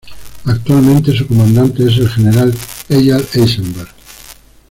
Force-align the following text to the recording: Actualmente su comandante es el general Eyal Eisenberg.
Actualmente 0.45 1.15
su 1.15 1.27
comandante 1.27 1.83
es 1.85 1.97
el 1.99 2.09
general 2.09 2.55
Eyal 2.89 3.23
Eisenberg. 3.35 3.89